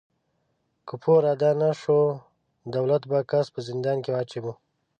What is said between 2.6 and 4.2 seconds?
دولت به کس په زندان کې